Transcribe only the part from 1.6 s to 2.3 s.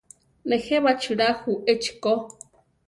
echi ko.